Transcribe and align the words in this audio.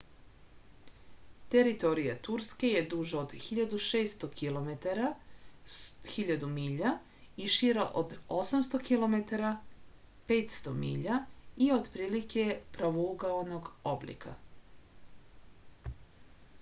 територија 1.55 2.13
турске 2.27 2.69
је 2.71 2.79
дужа 2.93 3.17
од 3.19 3.35
1600 3.47 4.29
километара 4.39 5.09
1000 5.73 6.49
миља 6.55 6.93
и 7.45 7.51
шира 7.57 7.85
од 8.03 8.15
800 8.39 8.81
km 8.89 9.21
500 10.33 10.75
mi 10.81 10.91
и 11.67 11.71
отприлике 11.79 12.47
је 12.49 12.57
правоугаоног 12.79 13.73
облика 13.95 14.35